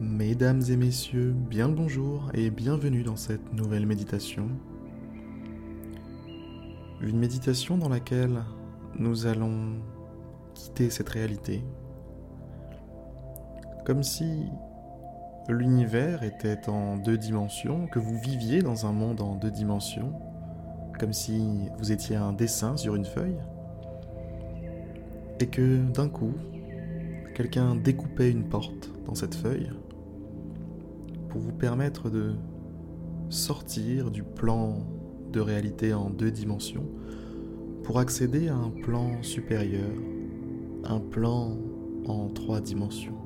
[0.00, 4.48] Mesdames et messieurs, bien le bonjour et bienvenue dans cette nouvelle méditation.
[7.00, 8.44] Une méditation dans laquelle
[8.96, 9.80] nous allons
[10.54, 11.64] quitter cette réalité.
[13.84, 14.44] Comme si
[15.48, 20.12] l'univers était en deux dimensions, que vous viviez dans un monde en deux dimensions,
[21.00, 21.44] comme si
[21.76, 23.38] vous étiez un dessin sur une feuille,
[25.40, 26.34] et que d'un coup,
[27.34, 29.72] quelqu'un découpait une porte dans cette feuille
[31.28, 32.34] pour vous permettre de
[33.28, 34.86] sortir du plan
[35.32, 36.86] de réalité en deux dimensions
[37.82, 39.90] pour accéder à un plan supérieur,
[40.84, 41.56] un plan
[42.06, 43.16] en trois dimensions.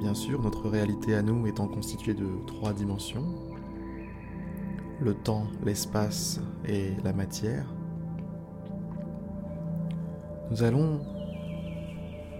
[0.00, 3.34] Bien sûr, notre réalité à nous étant constituée de trois dimensions,
[5.00, 7.74] le temps, l'espace et la matière,
[10.50, 11.00] nous allons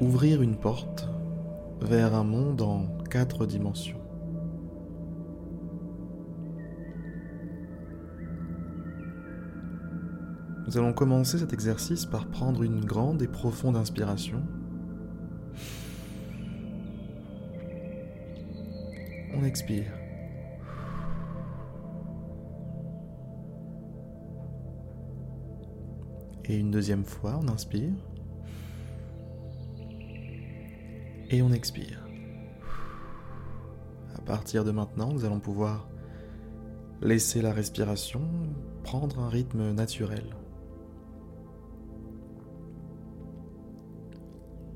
[0.01, 1.09] ouvrir une porte
[1.81, 4.01] vers un monde en quatre dimensions.
[10.67, 14.43] Nous allons commencer cet exercice par prendre une grande et profonde inspiration.
[19.35, 19.93] On expire.
[26.45, 27.93] Et une deuxième fois, on inspire.
[31.31, 32.08] Et on expire.
[34.29, 35.89] À partir de maintenant, nous allons pouvoir
[37.01, 38.21] laisser la respiration
[38.85, 40.37] prendre un rythme naturel.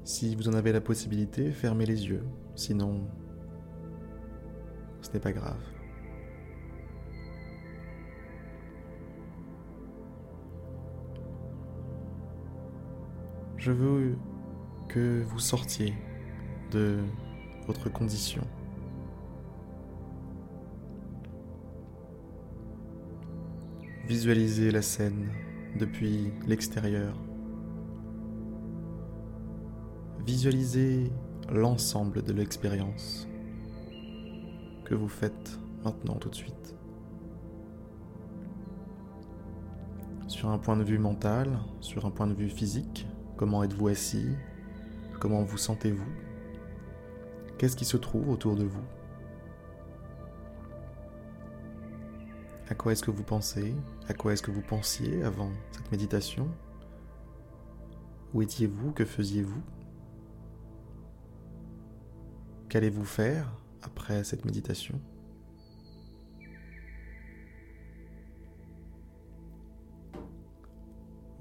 [0.04, 3.02] Si vous en avez la possibilité, fermez les yeux, sinon
[5.02, 5.60] ce n'est pas grave.
[13.58, 14.16] Je veux
[14.88, 15.92] que vous sortiez
[16.70, 17.00] de
[17.66, 18.46] votre condition.
[24.06, 25.28] Visualisez la scène
[25.78, 27.16] depuis l'extérieur.
[30.26, 31.12] Visualisez
[31.48, 33.28] l'ensemble de l'expérience
[34.84, 36.74] que vous faites maintenant tout de suite.
[40.26, 44.30] Sur un point de vue mental, sur un point de vue physique, comment êtes-vous assis
[45.20, 46.10] Comment vous sentez-vous?
[47.56, 48.82] Qu'est-ce qui se trouve autour de vous?
[52.72, 53.74] À quoi est-ce que vous pensez?
[54.08, 56.48] À quoi est-ce que vous pensiez avant cette méditation?
[58.32, 58.92] Où étiez-vous?
[58.92, 59.60] Que faisiez-vous?
[62.70, 63.52] Qu'allez-vous faire
[63.82, 64.98] après cette méditation?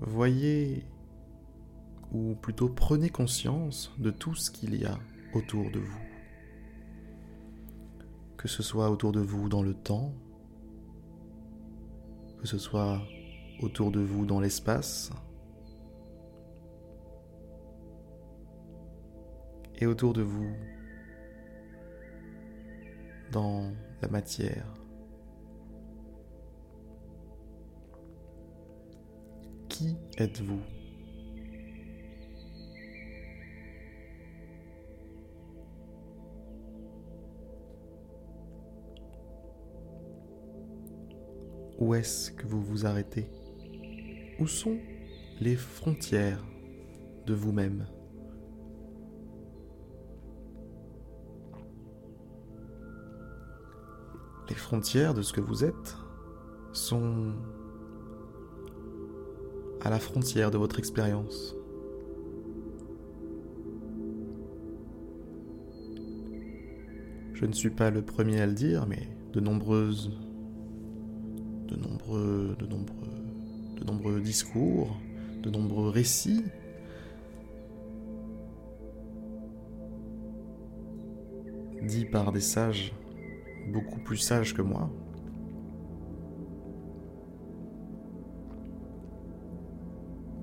[0.02, 0.86] Voyez,
[2.12, 5.00] ou plutôt prenez conscience de tout ce qu'il y a
[5.34, 6.02] autour de vous.
[8.36, 10.14] Que ce soit autour de vous dans le temps,
[12.42, 13.00] que ce soit
[13.62, 15.12] autour de vous dans l'espace,
[19.76, 20.56] et autour de vous
[23.32, 23.72] dans
[24.02, 24.66] la matière.
[29.70, 30.81] Qui êtes-vous?
[41.82, 43.28] Où est-ce que vous vous arrêtez?
[44.40, 44.78] Où sont
[45.40, 46.46] les frontières
[47.26, 47.88] de vous-même?
[54.48, 55.98] Les frontières de ce que vous êtes
[56.72, 57.34] sont
[59.82, 61.56] à la frontière de votre expérience.
[67.34, 70.12] Je ne suis pas le premier à le dire, mais de nombreuses
[72.12, 74.96] de nombreux discours,
[75.42, 76.44] de nombreux récits.
[81.82, 82.94] dits par des sages
[83.68, 84.90] beaucoup plus sages que moi.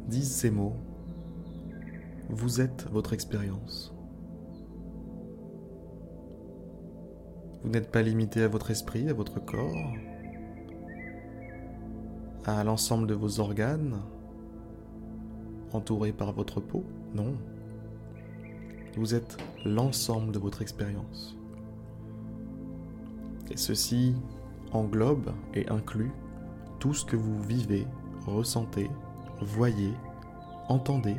[0.09, 0.77] Disent ces mots.
[2.31, 3.95] Vous êtes votre expérience.
[7.63, 9.93] Vous n'êtes pas limité à votre esprit, à votre corps,
[12.45, 14.01] à l'ensemble de vos organes,
[15.73, 16.85] entourés par votre peau?
[17.15, 17.35] Non.
[18.97, 21.37] Vous êtes l'ensemble de votre expérience.
[23.51, 24.15] Et ceci
[24.73, 26.13] englobe et inclut
[26.79, 27.87] tout ce que vous vivez,
[28.27, 28.91] ressentez,
[29.41, 29.93] voyez,
[30.69, 31.17] entendez.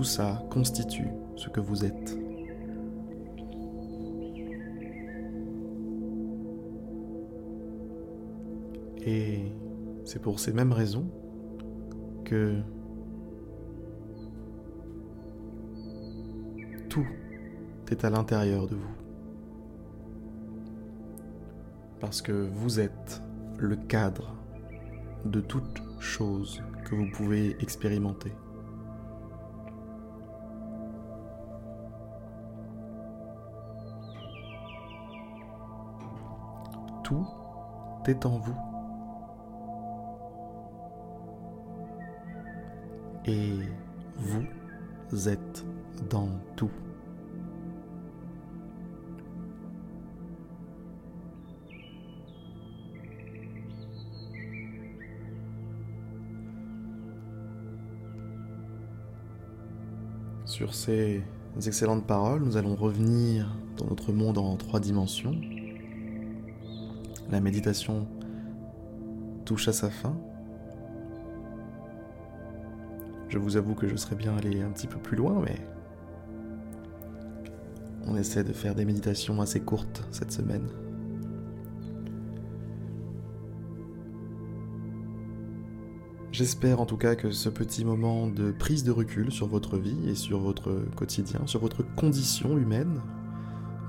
[0.00, 2.29] tout ça constitue ce que vous êtes.
[9.02, 9.52] Et
[10.04, 11.06] c'est pour ces mêmes raisons
[12.24, 12.60] que
[16.88, 17.06] tout
[17.90, 18.94] est à l'intérieur de vous.
[22.00, 23.22] Parce que vous êtes
[23.58, 24.34] le cadre
[25.24, 28.32] de toute chose que vous pouvez expérimenter.
[37.04, 37.26] Tout
[38.06, 38.69] est en vous.
[43.30, 43.52] Et
[44.18, 45.64] vous êtes
[46.10, 46.70] dans tout.
[60.44, 61.22] Sur ces
[61.64, 65.40] excellentes paroles, nous allons revenir dans notre monde en trois dimensions.
[67.30, 68.08] La méditation
[69.44, 70.16] touche à sa fin.
[73.30, 75.64] Je vous avoue que je serais bien allé un petit peu plus loin, mais
[78.04, 80.66] on essaie de faire des méditations assez courtes cette semaine.
[86.32, 90.08] J'espère en tout cas que ce petit moment de prise de recul sur votre vie
[90.08, 93.00] et sur votre quotidien, sur votre condition humaine,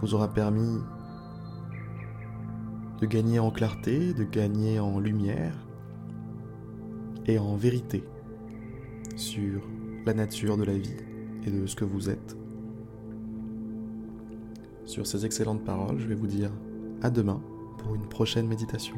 [0.01, 0.77] vous aura permis
[2.99, 5.55] de gagner en clarté, de gagner en lumière
[7.25, 8.03] et en vérité
[9.17, 9.61] sur
[10.05, 10.95] la nature de la vie
[11.45, 12.35] et de ce que vous êtes.
[14.85, 16.51] Sur ces excellentes paroles, je vais vous dire
[17.01, 17.41] à demain
[17.77, 18.95] pour une prochaine méditation.